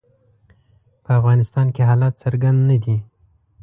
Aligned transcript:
په 1.03 1.11
افغانستان 1.19 1.67
کې 1.75 1.81
حالات 1.89 2.13
څرګند 2.23 2.59
نه 2.69 2.77
دي. 2.83 2.97